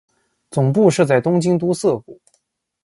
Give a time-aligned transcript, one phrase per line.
[0.49, 2.19] 总部设在东京都涩谷。